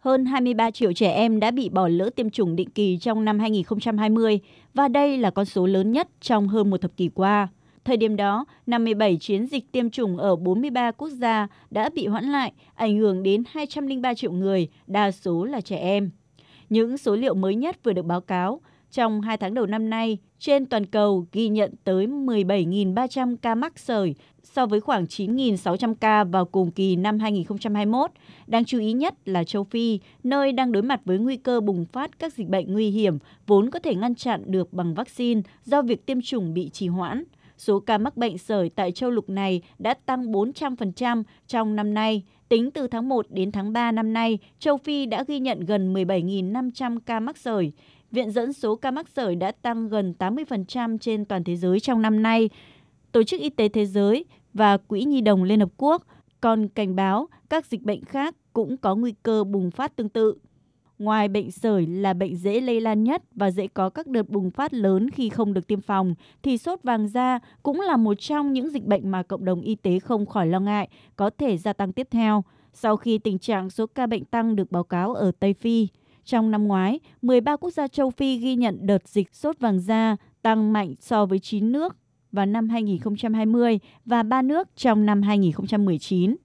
hơn 0.00 0.24
23 0.24 0.70
triệu 0.70 0.92
trẻ 0.92 1.12
em 1.12 1.40
đã 1.40 1.50
bị 1.50 1.68
bỏ 1.68 1.88
lỡ 1.88 2.10
tiêm 2.16 2.30
chủng 2.30 2.56
định 2.56 2.70
kỳ 2.70 2.98
trong 3.00 3.24
năm 3.24 3.38
2020 3.38 4.40
và 4.74 4.88
đây 4.88 5.18
là 5.18 5.30
con 5.30 5.44
số 5.44 5.66
lớn 5.66 5.92
nhất 5.92 6.08
trong 6.20 6.48
hơn 6.48 6.70
một 6.70 6.80
thập 6.80 6.96
kỷ 6.96 7.08
qua. 7.14 7.48
Thời 7.84 7.96
điểm 7.96 8.16
đó, 8.16 8.44
57 8.66 9.16
chiến 9.20 9.46
dịch 9.46 9.72
tiêm 9.72 9.90
chủng 9.90 10.16
ở 10.16 10.36
43 10.36 10.90
quốc 10.90 11.08
gia 11.08 11.48
đã 11.70 11.90
bị 11.94 12.06
hoãn 12.06 12.24
lại, 12.24 12.52
ảnh 12.74 12.98
hưởng 12.98 13.22
đến 13.22 13.42
203 13.50 14.14
triệu 14.14 14.32
người, 14.32 14.68
đa 14.86 15.10
số 15.10 15.44
là 15.44 15.60
trẻ 15.60 15.76
em. 15.76 16.10
Những 16.68 16.98
số 16.98 17.16
liệu 17.16 17.34
mới 17.34 17.54
nhất 17.54 17.76
vừa 17.84 17.92
được 17.92 18.04
báo 18.04 18.20
cáo, 18.20 18.60
trong 18.90 19.20
2 19.20 19.36
tháng 19.36 19.54
đầu 19.54 19.66
năm 19.66 19.90
nay, 19.90 20.18
trên 20.38 20.66
toàn 20.66 20.86
cầu 20.86 21.26
ghi 21.32 21.48
nhận 21.48 21.74
tới 21.84 22.06
17.300 22.06 23.36
ca 23.42 23.54
mắc 23.54 23.78
sởi 23.78 24.14
so 24.42 24.66
với 24.66 24.80
khoảng 24.80 25.04
9.600 25.04 25.94
ca 25.94 26.24
vào 26.24 26.44
cùng 26.44 26.70
kỳ 26.70 26.96
năm 26.96 27.18
2021. 27.18 28.10
Đáng 28.46 28.64
chú 28.64 28.78
ý 28.78 28.92
nhất 28.92 29.14
là 29.24 29.44
châu 29.44 29.64
Phi, 29.64 30.00
nơi 30.24 30.52
đang 30.52 30.72
đối 30.72 30.82
mặt 30.82 31.00
với 31.04 31.18
nguy 31.18 31.36
cơ 31.36 31.60
bùng 31.60 31.84
phát 31.84 32.18
các 32.18 32.34
dịch 32.34 32.48
bệnh 32.48 32.72
nguy 32.72 32.90
hiểm 32.90 33.18
vốn 33.46 33.70
có 33.70 33.78
thể 33.78 33.94
ngăn 33.94 34.14
chặn 34.14 34.42
được 34.46 34.72
bằng 34.72 34.94
vaccine 34.94 35.40
do 35.64 35.82
việc 35.82 36.06
tiêm 36.06 36.20
chủng 36.22 36.54
bị 36.54 36.68
trì 36.68 36.88
hoãn. 36.88 37.24
Số 37.56 37.80
ca 37.80 37.98
mắc 37.98 38.16
bệnh 38.16 38.38
sởi 38.38 38.70
tại 38.70 38.92
châu 38.92 39.10
lục 39.10 39.30
này 39.30 39.62
đã 39.78 39.94
tăng 39.94 40.32
400% 40.32 41.22
trong 41.46 41.76
năm 41.76 41.94
nay. 41.94 42.22
Tính 42.48 42.70
từ 42.70 42.86
tháng 42.86 43.08
1 43.08 43.26
đến 43.30 43.52
tháng 43.52 43.72
3 43.72 43.92
năm 43.92 44.12
nay, 44.12 44.38
châu 44.58 44.76
Phi 44.76 45.06
đã 45.06 45.24
ghi 45.28 45.38
nhận 45.38 45.60
gần 45.60 45.94
17.500 45.94 46.98
ca 47.06 47.20
mắc 47.20 47.36
sởi. 47.36 47.72
Viện 48.10 48.30
dẫn 48.30 48.52
số 48.52 48.76
ca 48.76 48.90
mắc 48.90 49.08
sởi 49.08 49.36
đã 49.36 49.52
tăng 49.52 49.88
gần 49.88 50.14
80% 50.18 50.98
trên 50.98 51.24
toàn 51.24 51.44
thế 51.44 51.56
giới 51.56 51.80
trong 51.80 52.02
năm 52.02 52.22
nay. 52.22 52.50
Tổ 53.12 53.22
chức 53.22 53.40
Y 53.40 53.50
tế 53.50 53.68
Thế 53.68 53.86
giới 53.86 54.24
và 54.54 54.76
Quỹ 54.76 55.04
Nhi 55.04 55.20
đồng 55.20 55.42
Liên 55.42 55.60
Hợp 55.60 55.70
Quốc 55.76 56.06
còn 56.40 56.68
cảnh 56.68 56.96
báo 56.96 57.28
các 57.50 57.66
dịch 57.66 57.82
bệnh 57.82 58.04
khác 58.04 58.34
cũng 58.52 58.76
có 58.76 58.94
nguy 58.94 59.14
cơ 59.22 59.44
bùng 59.44 59.70
phát 59.70 59.96
tương 59.96 60.08
tự. 60.08 60.34
Ngoài 60.98 61.28
bệnh 61.28 61.50
sởi 61.50 61.86
là 61.86 62.12
bệnh 62.12 62.36
dễ 62.36 62.60
lây 62.60 62.80
lan 62.80 63.04
nhất 63.04 63.22
và 63.34 63.50
dễ 63.50 63.66
có 63.66 63.90
các 63.90 64.06
đợt 64.06 64.28
bùng 64.28 64.50
phát 64.50 64.74
lớn 64.74 65.10
khi 65.10 65.28
không 65.28 65.52
được 65.52 65.66
tiêm 65.66 65.80
phòng, 65.80 66.14
thì 66.42 66.58
sốt 66.58 66.82
vàng 66.82 67.08
da 67.08 67.38
cũng 67.62 67.80
là 67.80 67.96
một 67.96 68.14
trong 68.14 68.52
những 68.52 68.70
dịch 68.70 68.84
bệnh 68.84 69.10
mà 69.10 69.22
cộng 69.22 69.44
đồng 69.44 69.60
y 69.60 69.74
tế 69.74 69.98
không 69.98 70.26
khỏi 70.26 70.46
lo 70.46 70.60
ngại 70.60 70.88
có 71.16 71.30
thể 71.38 71.56
gia 71.56 71.72
tăng 71.72 71.92
tiếp 71.92 72.08
theo 72.10 72.44
sau 72.72 72.96
khi 72.96 73.18
tình 73.18 73.38
trạng 73.38 73.70
số 73.70 73.86
ca 73.86 74.06
bệnh 74.06 74.24
tăng 74.24 74.56
được 74.56 74.72
báo 74.72 74.84
cáo 74.84 75.14
ở 75.14 75.32
Tây 75.40 75.54
Phi. 75.54 75.88
Trong 76.30 76.50
năm 76.50 76.68
ngoái, 76.68 77.00
13 77.22 77.56
quốc 77.56 77.70
gia 77.70 77.88
châu 77.88 78.10
Phi 78.10 78.36
ghi 78.36 78.56
nhận 78.56 78.78
đợt 78.86 79.08
dịch 79.08 79.34
sốt 79.34 79.58
vàng 79.60 79.80
da 79.80 80.16
tăng 80.42 80.72
mạnh 80.72 80.94
so 81.00 81.26
với 81.26 81.38
9 81.38 81.72
nước 81.72 81.96
vào 82.32 82.46
năm 82.46 82.68
2020 82.68 83.78
và 84.04 84.22
3 84.22 84.42
nước 84.42 84.68
trong 84.76 85.06
năm 85.06 85.22
2019. 85.22 86.36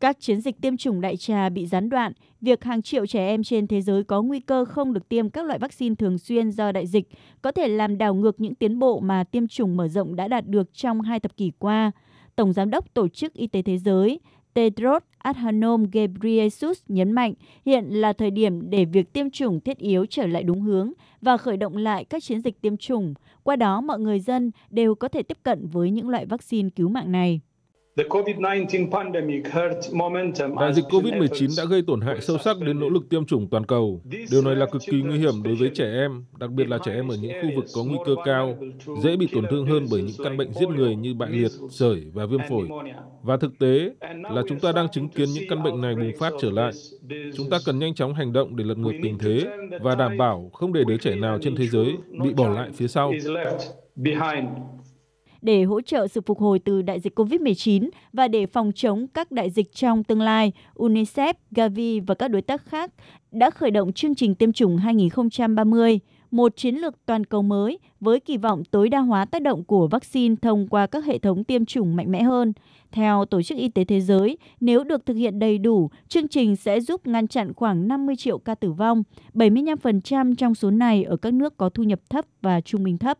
Các 0.00 0.20
chiến 0.20 0.40
dịch 0.40 0.60
tiêm 0.60 0.76
chủng 0.76 1.00
đại 1.00 1.16
trà 1.16 1.48
bị 1.48 1.66
gián 1.66 1.88
đoạn, 1.88 2.12
việc 2.40 2.64
hàng 2.64 2.82
triệu 2.82 3.06
trẻ 3.06 3.26
em 3.26 3.42
trên 3.42 3.66
thế 3.66 3.80
giới 3.80 4.04
có 4.04 4.22
nguy 4.22 4.40
cơ 4.40 4.64
không 4.64 4.92
được 4.92 5.08
tiêm 5.08 5.30
các 5.30 5.44
loại 5.44 5.58
vaccine 5.58 5.94
thường 5.94 6.18
xuyên 6.18 6.50
do 6.50 6.72
đại 6.72 6.86
dịch 6.86 7.08
có 7.42 7.52
thể 7.52 7.68
làm 7.68 7.98
đảo 7.98 8.14
ngược 8.14 8.40
những 8.40 8.54
tiến 8.54 8.78
bộ 8.78 9.00
mà 9.00 9.24
tiêm 9.24 9.48
chủng 9.48 9.76
mở 9.76 9.88
rộng 9.88 10.16
đã 10.16 10.28
đạt 10.28 10.46
được 10.46 10.74
trong 10.74 11.00
hai 11.00 11.20
thập 11.20 11.36
kỷ 11.36 11.52
qua. 11.58 11.92
Tổng 12.36 12.52
Giám 12.52 12.70
đốc 12.70 12.94
Tổ 12.94 13.08
chức 13.08 13.34
Y 13.34 13.46
tế 13.46 13.62
Thế 13.62 13.78
giới 13.78 14.20
Tedros 14.54 15.02
Adhanom 15.18 15.84
Ghebreyesus 15.92 16.82
nhấn 16.88 17.12
mạnh 17.12 17.34
hiện 17.66 17.84
là 17.84 18.12
thời 18.12 18.30
điểm 18.30 18.70
để 18.70 18.84
việc 18.84 19.12
tiêm 19.12 19.30
chủng 19.30 19.60
thiết 19.60 19.78
yếu 19.78 20.06
trở 20.06 20.26
lại 20.26 20.42
đúng 20.42 20.62
hướng 20.62 20.92
và 21.20 21.36
khởi 21.36 21.56
động 21.56 21.76
lại 21.76 22.04
các 22.04 22.22
chiến 22.22 22.40
dịch 22.40 22.60
tiêm 22.60 22.76
chủng. 22.76 23.14
Qua 23.42 23.56
đó, 23.56 23.80
mọi 23.80 24.00
người 24.00 24.20
dân 24.20 24.50
đều 24.70 24.94
có 24.94 25.08
thể 25.08 25.22
tiếp 25.22 25.38
cận 25.42 25.66
với 25.66 25.90
những 25.90 26.08
loại 26.08 26.26
vaccine 26.26 26.68
cứu 26.76 26.88
mạng 26.88 27.12
này. 27.12 27.40
Đại 27.96 28.06
dịch 30.74 30.84
COVID-19 30.90 31.48
đã 31.58 31.64
gây 31.64 31.82
tổn 31.86 32.00
hại 32.00 32.20
sâu 32.20 32.38
sắc 32.38 32.56
đến 32.60 32.80
nỗ 32.80 32.88
lực 32.88 33.08
tiêm 33.08 33.24
chủng 33.24 33.48
toàn 33.50 33.66
cầu. 33.66 34.02
Điều 34.30 34.42
này 34.42 34.56
là 34.56 34.66
cực 34.66 34.82
kỳ 34.90 35.02
nguy 35.02 35.18
hiểm 35.18 35.42
đối 35.42 35.54
với 35.54 35.70
trẻ 35.74 35.84
em, 35.84 36.24
đặc 36.38 36.50
biệt 36.50 36.68
là 36.68 36.78
trẻ 36.84 36.94
em 36.94 37.08
ở 37.08 37.16
những 37.22 37.32
khu 37.42 37.48
vực 37.56 37.64
có 37.74 37.84
nguy 37.84 37.98
cơ 38.06 38.14
cao, 38.24 38.58
dễ 39.02 39.16
bị 39.16 39.28
tổn 39.32 39.44
thương 39.50 39.66
hơn 39.66 39.86
bởi 39.90 40.02
những 40.02 40.16
căn 40.24 40.36
bệnh 40.36 40.52
giết 40.52 40.68
người 40.68 40.96
như 40.96 41.14
bại 41.14 41.30
liệt, 41.30 41.50
sởi 41.70 42.04
và 42.12 42.26
viêm 42.26 42.40
phổi. 42.48 42.68
Và 43.22 43.36
thực 43.36 43.58
tế 43.58 43.90
là 44.06 44.42
chúng 44.48 44.60
ta 44.60 44.72
đang 44.72 44.88
chứng 44.88 45.08
kiến 45.08 45.28
những 45.34 45.44
căn 45.48 45.62
bệnh 45.62 45.80
này 45.80 45.94
bùng 45.94 46.12
phát 46.18 46.32
trở 46.40 46.50
lại. 46.50 46.72
Chúng 47.36 47.50
ta 47.50 47.58
cần 47.66 47.78
nhanh 47.78 47.94
chóng 47.94 48.14
hành 48.14 48.32
động 48.32 48.56
để 48.56 48.64
lật 48.64 48.78
ngược 48.78 48.92
tình 49.02 49.18
thế 49.18 49.44
và 49.80 49.94
đảm 49.94 50.18
bảo 50.18 50.50
không 50.52 50.72
để 50.72 50.84
đứa 50.86 50.96
trẻ 50.96 51.14
nào 51.14 51.38
trên 51.42 51.56
thế 51.56 51.66
giới 51.66 51.96
bị 52.22 52.32
bỏ 52.34 52.48
lại 52.48 52.70
phía 52.74 52.88
sau 52.88 53.12
để 55.42 55.64
hỗ 55.64 55.80
trợ 55.80 56.08
sự 56.08 56.20
phục 56.20 56.38
hồi 56.38 56.58
từ 56.58 56.82
đại 56.82 57.00
dịch 57.00 57.18
COVID-19 57.18 57.88
và 58.12 58.28
để 58.28 58.46
phòng 58.46 58.72
chống 58.74 59.06
các 59.14 59.32
đại 59.32 59.50
dịch 59.50 59.74
trong 59.74 60.04
tương 60.04 60.20
lai, 60.20 60.52
UNICEF, 60.74 61.34
Gavi 61.50 62.00
và 62.00 62.14
các 62.14 62.28
đối 62.28 62.42
tác 62.42 62.66
khác 62.66 62.90
đã 63.32 63.50
khởi 63.50 63.70
động 63.70 63.92
chương 63.92 64.14
trình 64.14 64.34
tiêm 64.34 64.52
chủng 64.52 64.76
2030, 64.76 66.00
một 66.30 66.56
chiến 66.56 66.74
lược 66.74 67.06
toàn 67.06 67.24
cầu 67.24 67.42
mới 67.42 67.78
với 68.00 68.20
kỳ 68.20 68.36
vọng 68.36 68.62
tối 68.70 68.88
đa 68.88 68.98
hóa 68.98 69.24
tác 69.24 69.42
động 69.42 69.64
của 69.64 69.86
vaccine 69.86 70.34
thông 70.42 70.68
qua 70.68 70.86
các 70.86 71.04
hệ 71.04 71.18
thống 71.18 71.44
tiêm 71.44 71.64
chủng 71.64 71.96
mạnh 71.96 72.10
mẽ 72.10 72.22
hơn. 72.22 72.52
Theo 72.92 73.24
Tổ 73.24 73.42
chức 73.42 73.58
Y 73.58 73.68
tế 73.68 73.84
Thế 73.84 74.00
giới, 74.00 74.38
nếu 74.60 74.84
được 74.84 75.06
thực 75.06 75.14
hiện 75.14 75.38
đầy 75.38 75.58
đủ, 75.58 75.90
chương 76.08 76.28
trình 76.28 76.56
sẽ 76.56 76.80
giúp 76.80 77.06
ngăn 77.06 77.28
chặn 77.28 77.52
khoảng 77.54 77.88
50 77.88 78.16
triệu 78.16 78.38
ca 78.38 78.54
tử 78.54 78.72
vong, 78.72 79.02
75% 79.34 80.34
trong 80.34 80.54
số 80.54 80.70
này 80.70 81.04
ở 81.04 81.16
các 81.16 81.34
nước 81.34 81.56
có 81.56 81.68
thu 81.68 81.82
nhập 81.82 82.00
thấp 82.10 82.24
và 82.42 82.60
trung 82.60 82.84
bình 82.84 82.98
thấp 82.98 83.18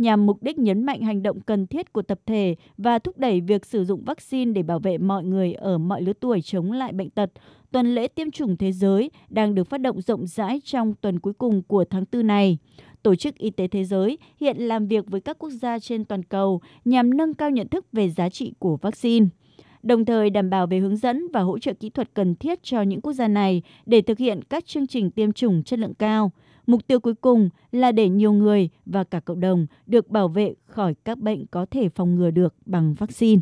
nhằm 0.00 0.26
mục 0.26 0.42
đích 0.42 0.58
nhấn 0.58 0.84
mạnh 0.84 1.02
hành 1.02 1.22
động 1.22 1.40
cần 1.40 1.66
thiết 1.66 1.92
của 1.92 2.02
tập 2.02 2.20
thể 2.26 2.56
và 2.76 2.98
thúc 2.98 3.18
đẩy 3.18 3.40
việc 3.40 3.66
sử 3.66 3.84
dụng 3.84 4.04
vaccine 4.04 4.52
để 4.52 4.62
bảo 4.62 4.78
vệ 4.78 4.98
mọi 4.98 5.24
người 5.24 5.52
ở 5.52 5.78
mọi 5.78 6.02
lứa 6.02 6.12
tuổi 6.20 6.42
chống 6.42 6.72
lại 6.72 6.92
bệnh 6.92 7.10
tật. 7.10 7.30
Tuần 7.72 7.94
lễ 7.94 8.08
tiêm 8.08 8.30
chủng 8.30 8.56
thế 8.56 8.72
giới 8.72 9.10
đang 9.28 9.54
được 9.54 9.64
phát 9.64 9.80
động 9.80 10.00
rộng 10.00 10.26
rãi 10.26 10.60
trong 10.64 10.94
tuần 10.94 11.18
cuối 11.18 11.32
cùng 11.32 11.62
của 11.62 11.84
tháng 11.84 12.04
4 12.12 12.26
này. 12.26 12.58
Tổ 13.02 13.14
chức 13.14 13.38
Y 13.38 13.50
tế 13.50 13.68
Thế 13.68 13.84
giới 13.84 14.18
hiện 14.40 14.56
làm 14.56 14.86
việc 14.86 15.04
với 15.06 15.20
các 15.20 15.38
quốc 15.38 15.50
gia 15.50 15.78
trên 15.78 16.04
toàn 16.04 16.22
cầu 16.22 16.60
nhằm 16.84 17.16
nâng 17.16 17.34
cao 17.34 17.50
nhận 17.50 17.68
thức 17.68 17.86
về 17.92 18.08
giá 18.08 18.28
trị 18.28 18.52
của 18.58 18.76
vaccine, 18.76 19.26
đồng 19.82 20.04
thời 20.04 20.30
đảm 20.30 20.50
bảo 20.50 20.66
về 20.66 20.78
hướng 20.78 20.96
dẫn 20.96 21.28
và 21.32 21.40
hỗ 21.40 21.58
trợ 21.58 21.72
kỹ 21.72 21.90
thuật 21.90 22.14
cần 22.14 22.34
thiết 22.34 22.62
cho 22.62 22.82
những 22.82 23.00
quốc 23.00 23.12
gia 23.12 23.28
này 23.28 23.62
để 23.86 24.00
thực 24.00 24.18
hiện 24.18 24.42
các 24.44 24.66
chương 24.66 24.86
trình 24.86 25.10
tiêm 25.10 25.32
chủng 25.32 25.62
chất 25.62 25.78
lượng 25.78 25.94
cao. 25.94 26.30
Mục 26.70 26.86
tiêu 26.86 27.00
cuối 27.00 27.14
cùng 27.14 27.48
là 27.72 27.92
để 27.92 28.08
nhiều 28.08 28.32
người 28.32 28.68
và 28.86 29.04
cả 29.04 29.20
cộng 29.20 29.40
đồng 29.40 29.66
được 29.86 30.08
bảo 30.08 30.28
vệ 30.28 30.54
khỏi 30.66 30.94
các 31.04 31.18
bệnh 31.18 31.46
có 31.46 31.66
thể 31.70 31.88
phòng 31.88 32.14
ngừa 32.14 32.30
được 32.30 32.54
bằng 32.66 32.94
vaccine. 32.94 33.40